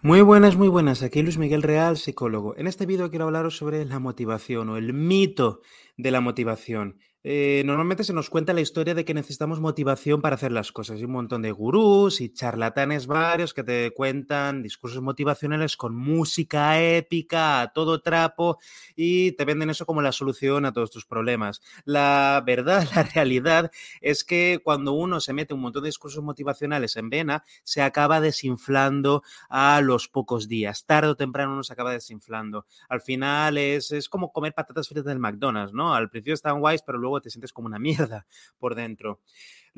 Muy 0.00 0.20
buenas, 0.20 0.54
muy 0.54 0.68
buenas. 0.68 1.02
Aquí 1.02 1.22
Luis 1.22 1.38
Miguel 1.38 1.60
Real, 1.60 1.96
psicólogo. 1.96 2.56
En 2.56 2.68
este 2.68 2.86
vídeo 2.86 3.10
quiero 3.10 3.24
hablaros 3.24 3.56
sobre 3.56 3.84
la 3.84 3.98
motivación 3.98 4.68
o 4.68 4.76
el 4.76 4.92
mito 4.92 5.60
de 5.96 6.12
la 6.12 6.20
motivación. 6.20 7.00
Eh, 7.24 7.62
normalmente 7.66 8.04
se 8.04 8.12
nos 8.12 8.30
cuenta 8.30 8.52
la 8.52 8.60
historia 8.60 8.94
de 8.94 9.04
que 9.04 9.12
necesitamos 9.12 9.58
motivación 9.58 10.22
para 10.22 10.36
hacer 10.36 10.52
las 10.52 10.70
cosas. 10.70 10.98
Hay 10.98 11.04
un 11.04 11.10
montón 11.10 11.42
de 11.42 11.50
gurús 11.50 12.20
y 12.20 12.32
charlatanes 12.32 13.08
varios 13.08 13.54
que 13.54 13.64
te 13.64 13.90
cuentan 13.90 14.62
discursos 14.62 15.02
motivacionales 15.02 15.76
con 15.76 15.96
música 15.96 16.80
épica, 16.80 17.60
a 17.60 17.72
todo 17.72 18.02
trapo, 18.02 18.58
y 18.94 19.32
te 19.32 19.44
venden 19.44 19.70
eso 19.70 19.84
como 19.84 20.00
la 20.00 20.12
solución 20.12 20.64
a 20.64 20.72
todos 20.72 20.92
tus 20.92 21.06
problemas. 21.06 21.60
La 21.84 22.42
verdad, 22.46 22.86
la 22.94 23.02
realidad 23.02 23.72
es 24.00 24.22
que 24.22 24.60
cuando 24.62 24.92
uno 24.92 25.20
se 25.20 25.32
mete 25.32 25.54
un 25.54 25.60
montón 25.60 25.82
de 25.82 25.88
discursos 25.88 26.22
motivacionales 26.22 26.96
en 26.96 27.10
vena, 27.10 27.42
se 27.64 27.82
acaba 27.82 28.20
desinflando 28.20 29.22
a 29.48 29.80
los 29.80 30.08
pocos 30.08 30.46
días. 30.46 30.84
Tarde 30.86 31.10
o 31.10 31.16
temprano 31.16 31.52
uno 31.52 31.64
se 31.64 31.72
acaba 31.72 31.92
desinflando. 31.92 32.64
Al 32.88 33.00
final 33.00 33.58
es, 33.58 33.90
es 33.90 34.08
como 34.08 34.32
comer 34.32 34.54
patatas 34.54 34.86
fritas 34.86 35.04
del 35.04 35.18
McDonald's, 35.18 35.74
¿no? 35.74 35.94
Al 35.94 36.10
principio 36.10 36.34
están 36.34 36.60
guays, 36.60 36.82
pero 36.82 36.98
luego 36.98 37.07
luego 37.08 37.20
te 37.22 37.30
sientes 37.30 37.52
como 37.52 37.66
una 37.66 37.78
mierda 37.78 38.26
por 38.58 38.74
dentro. 38.74 39.20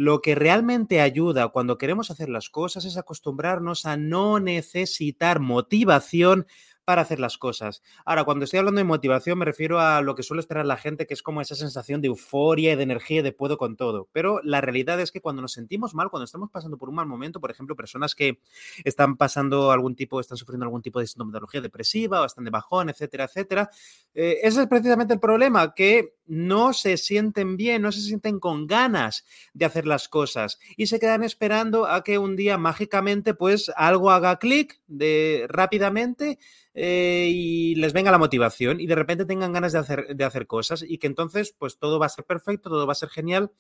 Lo 0.01 0.23
que 0.23 0.35
realmente 0.35 1.03
ayuda 1.03 1.49
cuando 1.49 1.77
queremos 1.77 2.11
hacer 2.11 2.31
las 2.31 2.49
cosas 2.49 2.87
es 2.87 2.97
acostumbrarnos 2.97 3.85
a 3.85 3.99
no 3.99 4.41
necesitar 4.41 5.41
motivación 5.41 6.47
para 6.91 7.03
hacer 7.03 7.21
las 7.21 7.39
cosas. 7.39 7.83
Ahora, 8.05 8.25
cuando 8.25 8.45
estoy 8.45 8.59
hablando 8.59 8.79
de 8.79 8.85
motivación, 8.85 9.39
me 9.39 9.45
refiero 9.45 9.79
a 9.79 10.01
lo 10.01 10.15
que 10.15 10.23
suele 10.23 10.41
esperar 10.41 10.67
la 10.67 10.77
gente, 10.77 11.07
que 11.07 11.15
es 11.15 11.23
como 11.23 11.41
esa 11.41 11.55
sensación 11.55 12.01
de 12.01 12.09
euforia 12.09 12.73
y 12.73 12.77
de 12.77 12.83
energía 12.83 13.23
de 13.23 13.31
puedo 13.31 13.59
con 13.59 13.77
todo. 13.77 14.09
Pero 14.11 14.41
la 14.43 14.61
realidad 14.61 14.99
es 15.01 15.13
que 15.13 15.21
cuando 15.21 15.41
nos 15.43 15.53
sentimos 15.53 15.95
mal, 15.95 16.11
cuando 16.11 16.25
estamos 16.25 16.51
pasando 16.51 16.79
por 16.79 16.89
un 16.89 16.97
mal 16.97 17.07
momento, 17.07 17.41
por 17.41 17.51
ejemplo, 17.51 17.77
personas 17.77 18.15
que 18.15 18.41
están 18.85 19.17
pasando 19.17 19.71
algún 19.71 19.95
tipo, 19.95 20.19
están 20.19 20.37
sufriendo 20.37 20.65
algún 20.65 20.83
tipo 20.83 20.99
de 20.99 21.07
sintomatología 21.07 21.61
depresiva 21.61 22.23
o 22.23 22.25
están 22.25 22.45
de 22.45 22.51
bajón, 22.51 22.89
etcétera, 22.89 23.25
etcétera, 23.25 23.71
eh, 24.15 24.39
ese 24.43 24.63
es 24.63 24.67
precisamente 24.67 25.15
el 25.15 25.21
problema, 25.21 25.75
que 25.75 26.15
no 26.27 26.73
se 26.73 26.97
sienten 26.97 27.57
bien, 27.57 27.83
no 27.83 27.93
se 27.93 28.01
sienten 28.01 28.41
con 28.41 28.67
ganas 28.67 29.25
de 29.53 29.65
hacer 29.65 29.87
las 29.91 30.09
cosas 30.09 30.59
y 30.77 30.87
se 30.87 30.99
quedan 30.99 31.23
esperando 31.23 31.87
a 31.87 32.03
que 32.03 32.17
un 32.17 32.37
día 32.37 32.57
mágicamente 32.57 33.35
pues 33.35 33.71
algo 33.77 34.11
haga 34.11 34.39
clic 34.39 34.81
de 34.87 35.45
rápidamente 35.49 36.39
eh, 36.73 37.29
y 37.31 37.75
les 37.75 37.93
venga 37.93 38.11
la 38.11 38.19
motivación 38.19 38.81
y 38.81 38.87
de 38.87 38.95
repente 38.95 39.27
tengan 39.27 39.53
ganas 39.53 39.73
de 39.73 39.79
hacer, 39.81 40.17
de 40.17 40.25
hacer 40.25 40.47
cosas 40.47 40.83
y 40.87 40.97
que 40.97 41.07
entonces 41.07 41.55
pues 41.59 41.79
todo 41.79 41.99
va 41.99 42.07
a 42.07 42.11
ser 42.11 42.25
perfecto, 42.25 42.71
todo 42.71 42.87
va 42.87 42.93
a 42.93 42.97
ser 42.97 43.11
genial. 43.11 43.51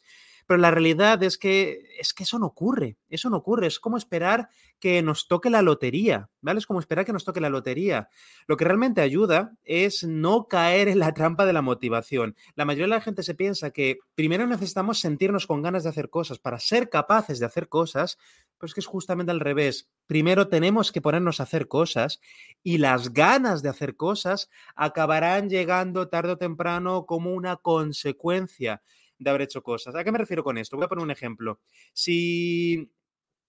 Pero 0.50 0.62
la 0.62 0.72
realidad 0.72 1.22
es 1.22 1.38
que, 1.38 1.84
es 2.00 2.12
que 2.12 2.24
eso 2.24 2.36
no 2.40 2.46
ocurre, 2.46 2.96
eso 3.08 3.30
no 3.30 3.36
ocurre, 3.36 3.68
es 3.68 3.78
como 3.78 3.96
esperar 3.96 4.48
que 4.80 5.00
nos 5.00 5.28
toque 5.28 5.48
la 5.48 5.62
lotería, 5.62 6.28
¿vale? 6.40 6.58
Es 6.58 6.66
como 6.66 6.80
esperar 6.80 7.04
que 7.04 7.12
nos 7.12 7.24
toque 7.24 7.40
la 7.40 7.48
lotería. 7.48 8.08
Lo 8.48 8.56
que 8.56 8.64
realmente 8.64 9.00
ayuda 9.00 9.52
es 9.62 10.02
no 10.02 10.48
caer 10.48 10.88
en 10.88 10.98
la 10.98 11.14
trampa 11.14 11.46
de 11.46 11.52
la 11.52 11.62
motivación. 11.62 12.34
La 12.56 12.64
mayoría 12.64 12.86
de 12.86 12.98
la 12.98 13.00
gente 13.00 13.22
se 13.22 13.36
piensa 13.36 13.70
que 13.70 13.98
primero 14.16 14.44
necesitamos 14.44 14.98
sentirnos 14.98 15.46
con 15.46 15.62
ganas 15.62 15.84
de 15.84 15.90
hacer 15.90 16.10
cosas 16.10 16.40
para 16.40 16.58
ser 16.58 16.90
capaces 16.90 17.38
de 17.38 17.46
hacer 17.46 17.68
cosas, 17.68 18.18
pues 18.58 18.74
que 18.74 18.80
es 18.80 18.86
justamente 18.86 19.30
al 19.30 19.38
revés. 19.38 19.88
Primero 20.08 20.48
tenemos 20.48 20.90
que 20.90 21.00
ponernos 21.00 21.38
a 21.38 21.44
hacer 21.44 21.68
cosas 21.68 22.18
y 22.64 22.78
las 22.78 23.12
ganas 23.12 23.62
de 23.62 23.68
hacer 23.68 23.94
cosas 23.94 24.50
acabarán 24.74 25.48
llegando 25.48 26.08
tarde 26.08 26.32
o 26.32 26.38
temprano 26.38 27.06
como 27.06 27.32
una 27.34 27.54
consecuencia 27.54 28.82
de 29.20 29.30
haber 29.30 29.42
hecho 29.42 29.62
cosas. 29.62 29.94
¿A 29.94 30.02
qué 30.02 30.10
me 30.10 30.18
refiero 30.18 30.42
con 30.42 30.58
esto? 30.58 30.76
Voy 30.76 30.86
a 30.86 30.88
poner 30.88 31.04
un 31.04 31.10
ejemplo. 31.12 31.60
Si 31.92 32.90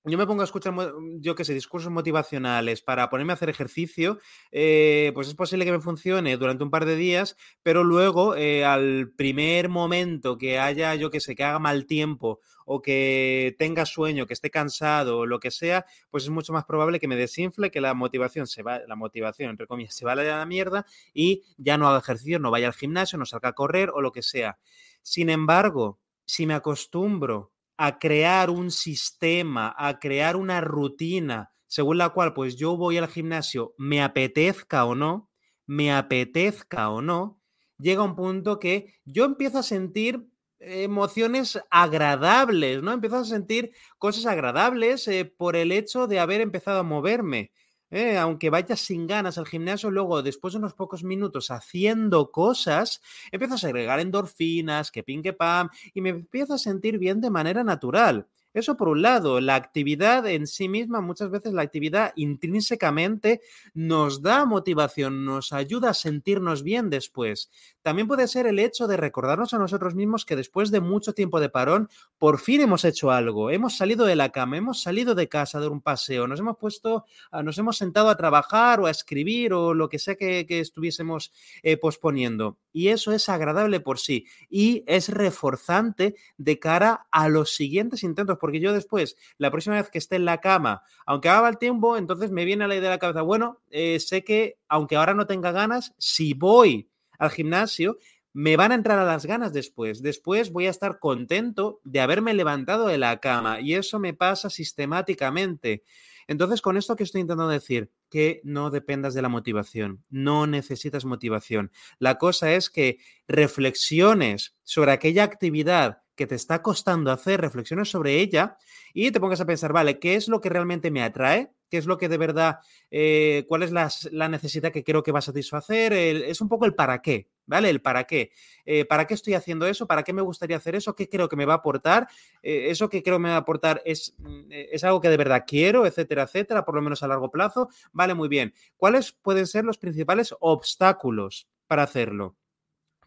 yo 0.04 0.18
me 0.18 0.26
pongo 0.26 0.42
a 0.42 0.46
escuchar, 0.46 0.74
yo 1.20 1.36
qué 1.36 1.46
sé, 1.46 1.54
discursos 1.54 1.92
motivacionales 1.92 2.82
para 2.82 3.08
ponerme 3.12 3.34
a 3.34 3.36
hacer 3.36 3.50
ejercicio, 3.50 4.18
eh, 4.52 5.12
pues 5.14 5.28
es 5.28 5.36
posible 5.36 5.64
que 5.64 5.72
me 5.72 5.80
funcione 5.80 6.38
durante 6.38 6.64
un 6.64 6.72
par 6.72 6.86
de 6.86 6.96
días, 6.96 7.38
pero 7.62 7.84
luego 7.84 8.36
eh, 8.36 8.66
al 8.66 9.12
primer 9.16 9.70
momento 9.70 10.40
que 10.40 10.58
haya, 10.58 10.96
yo 10.96 11.12
qué 11.12 11.20
sé, 11.20 11.36
que 11.36 11.44
haga 11.44 11.60
mal 11.60 11.86
tiempo 11.86 12.40
o 12.66 12.82
que 12.82 13.56
tenga 13.60 13.86
sueño, 13.86 14.26
que 14.26 14.34
esté 14.34 14.50
cansado 14.50 15.20
o 15.20 15.26
lo 15.28 15.40
que 15.40 15.52
sea, 15.52 15.86
pues 16.10 16.24
es 16.24 16.32
mucho 16.32 16.52
más 16.52 16.66
probable 16.66 17.00
que 17.00 17.08
me 17.08 17.16
desinfle, 17.16 17.70
que 17.70 17.80
la 17.80 17.94
motivación 17.94 18.48
se 18.48 18.64
va, 18.64 18.80
la 18.88 18.96
motivación, 18.96 19.52
entre 19.52 19.68
comillas, 19.68 19.94
se 19.94 20.06
vaya 20.06 20.22
a 20.34 20.40
la 20.40 20.46
mierda 20.48 20.84
y 21.14 21.44
ya 21.58 21.78
no 21.78 21.88
haga 21.88 22.00
ejercicio, 22.00 22.40
no 22.40 22.50
vaya 22.50 22.66
al 22.66 22.74
gimnasio, 22.74 23.20
no 23.20 23.26
salga 23.28 23.50
a 23.50 23.54
correr 23.54 23.92
o 23.94 24.02
lo 24.02 24.12
que 24.12 24.24
sea. 24.24 24.58
Sin 25.02 25.30
embargo, 25.30 26.00
si 26.26 26.46
me 26.46 26.54
acostumbro 26.54 27.52
a 27.78 28.00
crear 28.00 28.50
un 28.50 28.72
sistema, 28.72 29.74
a 29.78 30.00
crear 30.00 30.36
una 30.36 30.62
rutina 30.62 31.52
según 31.68 31.98
la 32.00 32.10
cual 32.10 32.34
pues 32.34 32.58
yo 32.58 32.76
voy 32.76 32.98
al 32.98 33.08
gimnasio, 33.08 33.74
me 33.78 34.04
apetezca 34.04 34.84
o 34.84 34.94
no, 34.94 35.30
me 35.66 35.94
apetezca 35.94 36.90
o 36.90 37.02
no, 37.02 37.40
llega 37.78 38.04
un 38.04 38.14
punto 38.18 38.60
que 38.60 38.96
yo 39.06 39.24
empiezo 39.24 39.60
a 39.60 39.64
sentir 39.64 40.28
emociones 40.60 41.58
agradables, 41.70 42.84
¿no? 42.84 42.92
Empiezo 42.92 43.16
a 43.18 43.24
sentir 43.26 43.72
cosas 43.98 44.26
agradables 44.26 45.08
eh, 45.08 45.24
por 45.26 45.56
el 45.56 45.72
hecho 45.72 46.08
de 46.08 46.20
haber 46.20 46.42
empezado 46.42 46.80
a 46.80 46.84
moverme. 46.84 47.54
¿Eh? 47.92 48.18
aunque 48.18 48.50
vayas 48.50 48.80
sin 48.80 49.08
ganas 49.08 49.38
al 49.38 49.46
gimnasio, 49.48 49.92
luego 49.92 50.24
después 50.24 50.54
de 50.54 50.60
unos 50.60 50.74
pocos 50.74 51.04
minutos 51.04 51.52
haciendo 51.52 52.32
cosas, 52.32 53.02
empiezas 53.32 53.64
a 53.64 53.68
agregar 53.68 54.00
endorfinas, 54.00 54.92
que 54.92 55.04
pin 55.04 55.22
que 55.22 55.34
pam, 55.34 55.70
y 55.94 56.02
me 56.02 56.10
empiezo 56.10 56.56
a 56.56 56.58
sentir 56.58 56.98
bien 56.98 57.22
de 57.22 57.30
manera 57.30 57.64
natural. 57.64 58.28
Eso 58.54 58.76
por 58.76 58.90
un 58.90 59.02
lado, 59.02 59.40
la 59.40 59.56
actividad 59.56 60.28
en 60.28 60.46
sí 60.46 60.68
misma, 60.68 61.00
muchas 61.00 61.30
veces 61.30 61.54
la 61.54 61.62
actividad 61.62 62.12
intrínsecamente 62.16 63.42
nos 63.74 64.22
da 64.22 64.46
motivación, 64.46 65.24
nos 65.24 65.54
ayuda 65.54 65.92
a 65.92 65.94
sentirnos 65.94 66.64
bien 66.64 66.90
después. 66.90 67.50
También 67.82 68.08
puede 68.08 68.28
ser 68.28 68.48
el 68.48 68.60
hecho 68.60 68.88
de 68.88 68.98
recordarnos 68.98 69.54
a 69.54 69.58
nosotros 69.58 69.96
mismos 69.96 70.26
que 70.26 70.36
después 70.36 70.70
de 70.70 70.82
mucho 70.82 71.14
tiempo 71.14 71.40
de 71.40 71.50
parón, 71.50 71.90
por 72.18 72.40
fin 72.40 72.62
hemos 72.62 72.84
hecho 72.84 73.12
algo, 73.12 73.50
hemos 73.50 73.78
salido 73.78 74.06
de 74.06 74.16
la 74.16 74.30
cama, 74.30 74.58
hemos 74.58 74.82
salido 74.82 75.16
de 75.16 75.30
casa 75.30 75.60
dar 75.60 75.72
un 75.72 75.82
paseo, 75.82 76.28
nos 76.28 76.40
hemos 76.40 76.58
puesto, 76.58 77.06
nos 77.44 77.58
hemos 77.58 77.78
sentado 77.78 78.10
a 78.10 78.18
trabajar 78.18 78.80
o 78.80 78.86
a 78.86 78.92
escribir 78.92 79.54
o 79.54 79.74
lo 79.74 79.90
que 79.90 80.00
sea 80.00 80.16
que, 80.16 80.46
estuviésemos 80.50 81.32
eh, 81.64 81.78
posponiendo. 81.78 82.58
Y 82.74 82.90
eso 82.90 83.12
es 83.12 83.30
agradable 83.30 83.80
por 83.80 84.00
sí 84.00 84.26
y 84.50 84.84
es 84.88 85.10
reforzante 85.10 86.16
de 86.38 86.60
cara 86.60 87.08
a 87.12 87.30
los 87.30 87.56
siguientes 87.56 88.04
intentos 88.04 88.38
porque 88.40 88.60
yo 88.60 88.74
después, 88.74 89.18
la 89.38 89.52
próxima 89.52 89.76
vez 89.76 89.90
que 89.90 89.98
esté 89.98 90.16
en 90.16 90.26
la 90.26 90.40
cama, 90.40 90.84
aunque 91.06 91.30
haga 91.30 91.50
el 91.50 91.58
tiempo, 91.58 91.98
entonces 91.98 92.32
me 92.32 92.46
viene 92.46 92.68
la 92.68 92.76
idea 92.76 92.90
de 92.90 92.96
la 92.96 93.00
cabeza, 93.00 93.22
bueno, 93.22 93.62
eh, 93.70 94.00
sé 94.00 94.24
que 94.24 94.58
aunque 94.68 94.96
ahora 94.96 95.14
no 95.14 95.28
tenga 95.28 95.52
ganas, 95.52 95.94
si 95.98 96.34
voy 96.34 96.90
al 97.20 97.30
gimnasio, 97.30 97.98
me 98.34 98.56
van 98.56 98.72
a 98.72 98.76
entrar 98.76 98.98
a 99.00 99.06
las 99.06 99.26
ganas 99.26 99.54
después. 99.54 100.02
Después 100.02 100.52
voy 100.52 100.68
a 100.68 100.70
estar 100.70 101.00
contento 101.00 101.82
de 101.84 102.00
haberme 102.00 102.34
levantado 102.34 102.88
de 102.88 102.98
la 102.98 103.20
cama 103.20 103.60
y 103.60 103.74
eso 103.74 104.00
me 104.00 104.14
pasa 104.14 104.50
sistemáticamente. 104.50 105.84
Entonces, 106.28 106.62
con 106.62 106.78
esto 106.78 106.96
que 106.96 107.04
estoy 107.04 107.22
intentando 107.22 107.48
decir, 107.48 107.92
que 108.10 108.42
no 108.44 108.70
dependas 108.70 109.14
de 109.14 109.22
la 109.22 109.30
motivación, 109.30 110.04
no 110.10 110.48
necesitas 110.48 111.06
motivación. 111.06 111.72
La 112.00 112.18
cosa 112.18 112.54
es 112.54 112.70
que 112.70 113.00
reflexiones 113.28 114.56
sobre 114.64 114.92
aquella 114.92 115.24
actividad 115.24 116.04
que 116.16 116.28
te 116.28 116.36
está 116.36 116.62
costando 116.62 117.12
hacer, 117.12 117.42
reflexiones 117.42 117.90
sobre 117.90 118.20
ella 118.20 118.58
y 118.94 119.12
te 119.12 119.20
pongas 119.20 119.42
a 119.42 119.46
pensar, 119.46 119.74
vale, 119.74 119.98
¿qué 119.98 120.16
es 120.16 120.28
lo 120.28 120.42
que 120.42 120.50
realmente 120.50 120.92
me 120.92 121.02
atrae? 121.02 121.52
¿Qué 121.70 121.78
es 121.78 121.86
lo 121.86 121.98
que 121.98 122.10
de 122.10 122.18
verdad, 122.18 122.60
eh, 122.92 123.46
cuál 123.48 123.64
es 123.64 123.72
la, 123.72 124.28
necesidad 124.28 124.72
que 124.72 124.84
creo 124.84 125.04
que 125.04 125.14
va 125.14 125.20
a 125.20 125.24
satisfacer? 125.24 125.94
es 125.94 126.42
un 126.42 126.50
poco 126.50 126.66
el 126.66 126.76
para 126.76 127.02
qué, 127.02 127.31
¿vale? 127.52 127.70
El 127.70 127.82
para 127.82 128.06
qué. 128.06 128.32
Eh, 128.66 128.86
¿Para 128.86 129.06
qué 129.06 129.14
estoy 129.14 129.34
haciendo 129.36 129.68
eso? 129.68 129.86
¿Para 129.86 130.04
qué 130.04 130.14
me 130.14 130.22
gustaría 130.22 130.58
hacer 130.58 130.76
eso? 130.76 130.96
¿Qué 130.96 131.10
creo 131.10 131.28
que 131.28 131.36
me 131.36 131.46
va 131.46 131.54
a 131.54 131.58
aportar? 131.58 132.08
Eh, 132.42 132.68
¿Eso 132.70 132.90
que 132.90 133.04
creo 133.04 133.18
que 133.18 133.24
me 133.24 133.30
va 133.30 133.36
a 133.36 133.40
aportar 133.40 133.82
es, 133.86 134.16
mm, 134.18 134.48
es 134.50 134.84
algo 134.84 135.02
que 135.02 135.10
de 135.10 135.18
verdad 135.18 135.44
quiero, 135.46 135.86
etcétera, 135.86 136.24
etcétera, 136.24 136.66
por 136.66 136.76
lo 136.76 136.82
menos 136.82 137.04
a 137.04 137.08
largo 137.08 137.30
plazo? 137.30 137.70
Vale, 137.92 138.14
muy 138.14 138.30
bien. 138.30 138.54
¿Cuáles 138.78 139.12
pueden 139.12 139.46
ser 139.46 139.66
los 139.66 139.78
principales 139.78 140.34
obstáculos 140.40 141.48
para 141.68 141.84
hacerlo? 141.84 142.38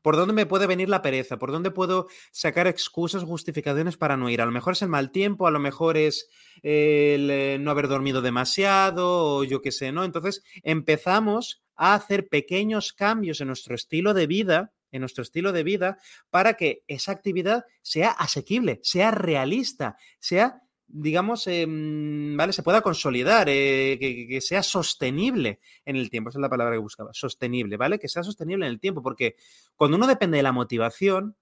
¿Por 0.05 0.17
dónde 0.17 0.35
me 0.35 0.45
puede 0.45 0.67
venir 0.67 0.91
la 0.91 1.01
pereza? 1.01 1.39
¿Por 1.39 1.51
dónde 1.51 1.71
puedo 1.71 2.09
sacar 2.31 2.67
excusas, 2.67 3.25
justificaciones 3.25 3.97
para 3.97 4.19
no 4.19 4.29
ir? 4.29 4.43
A 4.43 4.45
lo 4.45 4.53
mejor 4.53 4.75
es 4.75 4.83
el 4.83 4.91
mal 4.91 5.11
tiempo, 5.11 5.47
a 5.47 5.51
lo 5.51 5.59
mejor 5.59 5.97
es 5.97 6.29
el 6.63 7.31
eh, 7.31 7.57
no 7.59 7.71
haber 7.71 7.89
dormido 7.89 8.21
demasiado 8.21 9.39
o 9.39 9.45
yo 9.45 9.63
qué 9.63 9.73
sé, 9.73 9.93
¿no? 9.93 10.05
Entonces 10.05 10.45
empezamos 10.63 11.64
a 11.77 11.95
hacer 11.95 12.29
pequeños 12.29 12.93
cambios 12.93 13.41
en 13.41 13.49
nuestro 13.49 13.75
estilo 13.75 14.15
de 14.15 14.27
vida 14.27 14.73
en 14.95 15.01
nuestro 15.01 15.23
estilo 15.23 15.51
de 15.51 15.65
vida 15.65 15.99
para 16.31 16.55
que 16.55 16.85
esa 16.87 17.11
actividad 17.11 17.65
sea 17.83 18.11
asequible, 18.11 18.79
sea 18.85 19.11
realista, 19.11 19.97
sea 20.21 20.63
digamos, 20.87 21.47
em, 21.47 22.37
¿vale? 22.37 22.53
Se 22.53 22.63
pueda 22.63 22.83
consolidar, 22.83 23.49
eh, 23.49 23.99
que, 23.99 24.41
sea 24.41 24.63
sostenible 24.63 25.61
en 25.85 25.97
el 25.97 26.11
tiempo. 26.11 26.31
Esa 26.31 26.39
es 26.39 26.43
la 26.43 26.51
palabra 26.51 26.75
que 26.75 26.81
buscaba, 26.81 27.13
sostenible, 27.13 27.77
¿vale? 27.77 27.99
Que 27.99 28.09
sea 28.09 28.23
sostenible 28.23 28.67
en 28.67 28.73
el 28.73 28.81
tiempo, 28.81 29.03
porque 29.03 29.35
cuando 29.77 29.97
uno 29.97 30.07
depende 30.07 30.37
de 30.37 30.43
la 30.43 30.53
motivación, 30.53 31.37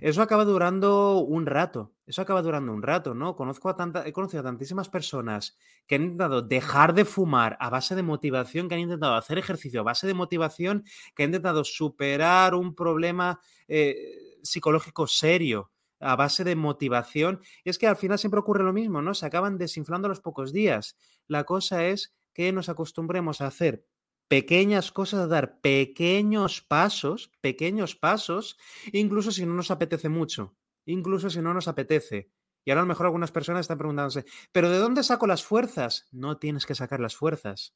eso 0.00 0.22
acaba 0.22 0.44
durando 0.44 1.18
un 1.18 1.44
rato, 1.46 1.92
eso 2.12 2.20
acaba 2.20 2.42
durando 2.42 2.74
un 2.74 2.82
rato, 2.82 3.14
¿no? 3.14 3.34
Conozco 3.34 3.74
he 4.04 4.12
conocido 4.12 4.40
a 4.40 4.44
tantísimas 4.44 4.90
personas 4.90 5.56
que 5.86 5.94
han 5.94 6.02
intentado 6.02 6.42
dejar 6.42 6.92
de 6.92 7.06
fumar 7.06 7.56
a 7.58 7.70
base 7.70 7.94
de 7.94 8.02
motivación, 8.02 8.68
que 8.68 8.74
han 8.74 8.82
intentado 8.82 9.14
hacer 9.14 9.38
ejercicio 9.38 9.80
a 9.80 9.84
base 9.84 10.06
de 10.06 10.12
motivación, 10.12 10.84
que 11.14 11.22
han 11.22 11.30
intentado 11.30 11.64
superar 11.64 12.54
un 12.54 12.74
problema 12.74 13.40
eh, 13.66 14.38
psicológico 14.42 15.06
serio 15.06 15.70
a 16.00 16.14
base 16.14 16.44
de 16.44 16.54
motivación. 16.54 17.40
Y 17.64 17.70
es 17.70 17.78
que 17.78 17.86
al 17.86 17.96
final 17.96 18.18
siempre 18.18 18.40
ocurre 18.40 18.62
lo 18.62 18.74
mismo, 18.74 19.00
¿no? 19.00 19.14
Se 19.14 19.24
acaban 19.24 19.56
desinflando 19.56 20.04
a 20.04 20.10
los 20.10 20.20
pocos 20.20 20.52
días. 20.52 20.98
La 21.28 21.44
cosa 21.44 21.86
es 21.86 22.14
que 22.34 22.52
nos 22.52 22.68
acostumbremos 22.68 23.40
a 23.40 23.46
hacer 23.46 23.86
pequeñas 24.28 24.92
cosas, 24.92 25.20
a 25.20 25.26
dar 25.28 25.62
pequeños 25.62 26.60
pasos, 26.60 27.32
pequeños 27.40 27.96
pasos, 27.96 28.58
incluso 28.92 29.32
si 29.32 29.46
no 29.46 29.54
nos 29.54 29.70
apetece 29.70 30.10
mucho, 30.10 30.54
incluso 30.86 31.30
si 31.30 31.40
no 31.40 31.54
nos 31.54 31.68
apetece. 31.68 32.30
Y 32.64 32.70
ahora 32.70 32.82
a 32.82 32.84
lo 32.84 32.88
mejor 32.88 33.06
algunas 33.06 33.32
personas 33.32 33.62
están 33.62 33.78
preguntándose, 33.78 34.24
¿pero 34.52 34.70
de 34.70 34.78
dónde 34.78 35.02
saco 35.02 35.26
las 35.26 35.44
fuerzas? 35.44 36.06
No 36.12 36.38
tienes 36.38 36.66
que 36.66 36.74
sacar 36.74 37.00
las 37.00 37.16
fuerzas. 37.16 37.74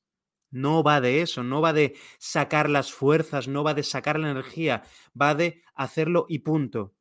No 0.51 0.85
va 0.85 1.01
de 1.01 1.23
eso, 1.23 1.43
no 1.43 1.61
va 1.61 1.73
de 1.73 1.97
sacar 2.19 2.71
las 2.71 2.93
fuerzas, 2.93 3.49
no 3.49 3.65
va 3.65 3.75
de 3.75 3.83
sacar 3.83 4.19
la 4.19 4.31
energía, 4.31 4.85
va 5.21 5.35
de 5.35 5.63
hacerlo 5.75 6.27
y 6.29 6.41
punto. 6.41 6.95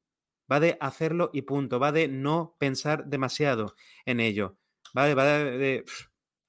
Va 0.52 0.60
de 0.60 0.78
hacerlo 0.80 1.30
y 1.32 1.44
punto. 1.44 1.80
Va 1.80 1.92
de 1.92 2.08
no 2.08 2.56
pensar 2.60 3.06
demasiado 3.06 3.76
en 4.06 4.20
ello. 4.20 4.58
Va 4.98 5.06
de, 5.06 5.14
va 5.16 5.26
de, 5.26 5.86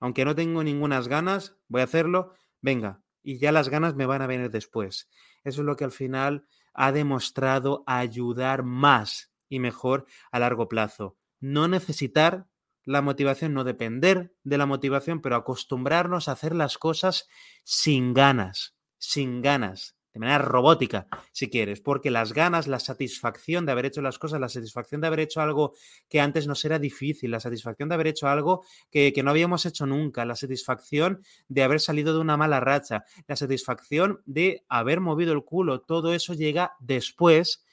aunque 0.00 0.24
no 0.24 0.34
tengo 0.34 0.62
ninguna 0.62 1.00
ganas, 1.02 1.56
voy 1.68 1.80
a 1.82 1.84
hacerlo, 1.84 2.32
venga. 2.60 3.02
Y 3.22 3.38
ya 3.38 3.52
las 3.52 3.68
ganas 3.68 3.94
me 3.94 4.06
van 4.06 4.22
a 4.22 4.26
venir 4.26 4.50
después. 4.50 5.08
Eso 5.44 5.60
es 5.62 5.66
lo 5.66 5.76
que 5.76 5.84
al 5.84 5.92
final 5.92 6.46
ha 6.74 6.92
demostrado 6.92 7.84
ayudar 7.86 8.62
más 8.62 9.32
y 9.48 9.60
mejor 9.60 10.06
a 10.30 10.38
largo 10.38 10.68
plazo. 10.68 11.16
No 11.40 11.68
necesitar 11.68 12.46
la 12.84 13.02
motivación, 13.02 13.52
no 13.52 13.64
depender 13.64 14.34
de 14.44 14.58
la 14.58 14.66
motivación, 14.66 15.20
pero 15.20 15.36
acostumbrarnos 15.36 16.28
a 16.28 16.32
hacer 16.32 16.54
las 16.54 16.78
cosas 16.78 17.28
sin 17.64 18.14
ganas, 18.14 18.76
sin 18.98 19.42
ganas 19.42 19.96
de 20.16 20.20
manera 20.20 20.38
robótica, 20.38 21.08
si 21.30 21.50
quieres, 21.50 21.82
porque 21.82 22.10
las 22.10 22.32
ganas, 22.32 22.66
la 22.66 22.80
satisfacción 22.80 23.66
de 23.66 23.72
haber 23.72 23.84
hecho 23.84 24.00
las 24.00 24.18
cosas, 24.18 24.40
la 24.40 24.48
satisfacción 24.48 25.02
de 25.02 25.08
haber 25.08 25.20
hecho 25.20 25.42
algo 25.42 25.74
que 26.08 26.20
antes 26.20 26.46
nos 26.46 26.64
era 26.64 26.78
difícil, 26.78 27.30
la 27.30 27.38
satisfacción 27.38 27.90
de 27.90 27.96
haber 27.96 28.06
hecho 28.06 28.26
algo 28.26 28.64
que, 28.90 29.12
que 29.12 29.22
no 29.22 29.28
habíamos 29.28 29.66
hecho 29.66 29.84
nunca, 29.84 30.24
la 30.24 30.34
satisfacción 30.34 31.22
de 31.48 31.62
haber 31.64 31.80
salido 31.80 32.14
de 32.14 32.20
una 32.20 32.38
mala 32.38 32.60
racha, 32.60 33.04
la 33.26 33.36
satisfacción 33.36 34.22
de 34.24 34.64
haber 34.70 35.00
movido 35.00 35.34
el 35.34 35.44
culo, 35.44 35.82
todo 35.82 36.14
eso 36.14 36.32
llega 36.32 36.76
después 36.80 37.65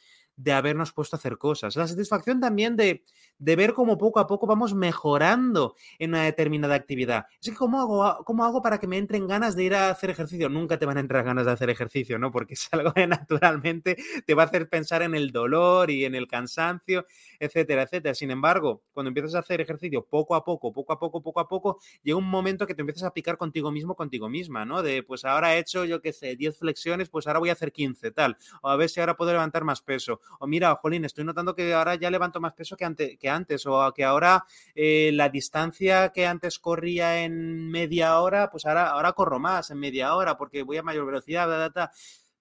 de 0.43 0.51
habernos 0.51 0.91
puesto 0.91 1.15
a 1.15 1.19
hacer 1.19 1.37
cosas. 1.37 1.75
La 1.77 1.87
satisfacción 1.87 2.41
también 2.41 2.75
de, 2.75 3.03
de 3.39 3.55
ver 3.55 3.73
cómo 3.73 3.97
poco 3.97 4.19
a 4.19 4.27
poco 4.27 4.45
vamos 4.45 4.73
mejorando 4.73 5.75
en 5.99 6.09
una 6.09 6.23
determinada 6.23 6.75
actividad. 6.75 7.25
Es 7.41 7.49
que, 7.49 7.55
¿cómo 7.55 7.79
hago, 7.79 8.25
¿cómo 8.25 8.43
hago 8.43 8.61
para 8.61 8.77
que 8.77 8.87
me 8.87 8.97
entren 8.97 9.25
ganas 9.25 9.55
de 9.55 9.63
ir 9.63 9.73
a 9.73 9.89
hacer 9.89 10.09
ejercicio? 10.09 10.49
Nunca 10.49 10.77
te 10.77 10.85
van 10.85 10.97
a 10.97 10.99
entrar 10.99 11.23
ganas 11.23 11.45
de 11.45 11.53
hacer 11.53 11.69
ejercicio, 11.69 12.19
¿no? 12.19 12.31
Porque 12.31 12.53
es 12.55 12.67
algo 12.71 12.93
que 12.93 13.07
naturalmente 13.07 13.95
te 14.25 14.33
va 14.33 14.43
a 14.43 14.45
hacer 14.47 14.67
pensar 14.67 15.01
en 15.01 15.15
el 15.15 15.31
dolor 15.31 15.89
y 15.89 16.03
en 16.03 16.13
el 16.13 16.27
cansancio, 16.27 17.05
etcétera, 17.39 17.83
etcétera. 17.83 18.13
Sin 18.13 18.29
embargo, 18.29 18.83
cuando 18.91 19.07
empiezas 19.07 19.35
a 19.35 19.39
hacer 19.39 19.61
ejercicio 19.61 20.05
poco 20.05 20.35
a 20.35 20.43
poco, 20.43 20.73
poco 20.73 20.91
a 20.91 20.99
poco, 20.99 21.21
poco 21.21 21.39
a 21.39 21.47
poco, 21.47 21.79
llega 22.01 22.17
un 22.17 22.29
momento 22.29 22.67
que 22.67 22.75
te 22.75 22.81
empiezas 22.81 23.03
a 23.03 23.13
picar 23.13 23.37
contigo 23.37 23.71
mismo, 23.71 23.95
contigo 23.95 24.27
misma, 24.27 24.65
¿no? 24.65 24.83
De, 24.83 25.03
pues 25.03 25.23
ahora 25.23 25.55
he 25.55 25.59
hecho, 25.59 25.85
yo 25.85 26.01
qué 26.01 26.11
sé, 26.11 26.35
10 26.35 26.57
flexiones, 26.57 27.09
pues 27.09 27.27
ahora 27.27 27.39
voy 27.39 27.49
a 27.49 27.53
hacer 27.53 27.71
15, 27.71 28.11
tal. 28.11 28.37
O 28.61 28.69
a 28.69 28.75
ver 28.75 28.89
si 28.89 28.99
ahora 28.99 29.15
puedo 29.15 29.31
levantar 29.31 29.63
más 29.63 29.81
peso. 29.81 30.19
O 30.39 30.47
mira, 30.47 30.75
jolín, 30.75 31.05
estoy 31.05 31.23
notando 31.23 31.55
que 31.55 31.73
ahora 31.73 31.95
ya 31.95 32.09
levanto 32.09 32.39
más 32.39 32.53
peso 32.53 32.75
que 32.77 32.85
antes. 33.29 33.65
O 33.65 33.93
que 33.93 34.03
ahora 34.03 34.45
eh, 34.75 35.11
la 35.13 35.29
distancia 35.29 36.09
que 36.09 36.25
antes 36.25 36.59
corría 36.59 37.23
en 37.23 37.69
media 37.69 38.19
hora, 38.19 38.49
pues 38.49 38.65
ahora, 38.65 38.89
ahora 38.89 39.13
corro 39.13 39.39
más 39.39 39.71
en 39.71 39.79
media 39.79 40.15
hora 40.15 40.37
porque 40.37 40.63
voy 40.63 40.77
a 40.77 40.83
mayor 40.83 41.05
velocidad, 41.05 41.71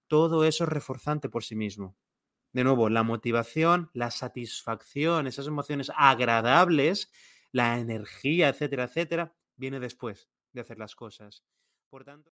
todo 0.07 0.45
eso 0.45 0.63
es 0.65 0.69
reforzante 0.69 1.29
por 1.29 1.43
sí 1.43 1.55
mismo. 1.55 1.95
De 2.51 2.63
nuevo, 2.63 2.89
la 2.89 3.01
motivación, 3.01 3.89
la 3.93 4.11
satisfacción, 4.11 5.25
esas 5.25 5.47
emociones 5.47 5.91
agradables, 5.95 7.11
la 7.51 7.79
energía, 7.79 8.49
etcétera, 8.49 8.83
etcétera, 8.83 9.33
viene 9.55 9.79
después 9.79 10.29
de 10.51 10.61
hacer 10.61 10.77
las 10.77 10.95
cosas. 10.95 11.43
Por 11.89 12.03
tanto. 12.03 12.31